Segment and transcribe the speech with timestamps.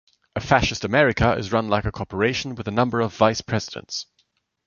[0.35, 4.07] A fascist America is run like a corporation with a number of vice-presidents.